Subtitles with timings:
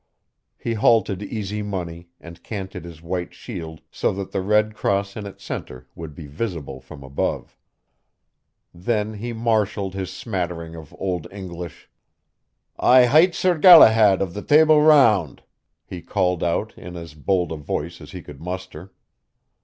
[0.57, 5.27] He halted Easy Money and canted his white shield so that the red cross in
[5.27, 7.55] its center would be visible from above.
[8.73, 11.87] Then he marshalled his smattering of Old English.
[12.79, 15.43] "I hight Sir Galahad of the Table Round,"
[15.85, 18.91] he called out in as bold a voice as he could muster.